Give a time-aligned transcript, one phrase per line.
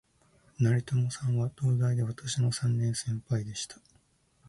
[0.57, 3.77] 成友さんは、東大で私の三年先輩でした